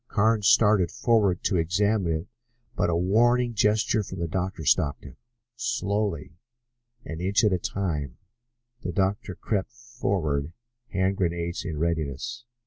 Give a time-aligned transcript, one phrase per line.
[0.07, 2.27] Carnes started forward to examine it,
[2.75, 5.15] but a warning gesture from the doctor stopped him.
[5.55, 6.37] Slowly,
[7.05, 8.17] an inch at a time,
[8.81, 10.53] the doctor crept forward,
[10.89, 12.45] hand grenades in readiness.